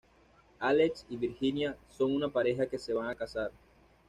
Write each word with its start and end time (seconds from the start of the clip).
Álex 0.57 1.05
y 1.09 1.17
Virginia 1.17 1.77
son 1.87 2.15
una 2.15 2.27
pareja 2.27 2.65
que 2.65 2.79
se 2.79 2.91
van 2.91 3.07
a 3.09 3.13
casar. 3.15 3.51